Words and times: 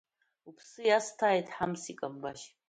Уԥсы 0.47 0.81
иасҭааит 0.89 1.47
Ҳамс 1.55 1.83
икамбашь! 1.91 2.45